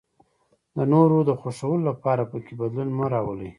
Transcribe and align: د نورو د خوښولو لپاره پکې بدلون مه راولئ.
د 0.75 0.77
نورو 0.93 1.17
د 1.29 1.31
خوښولو 1.41 1.85
لپاره 1.89 2.23
پکې 2.31 2.53
بدلون 2.61 2.89
مه 2.97 3.05
راولئ. 3.13 3.49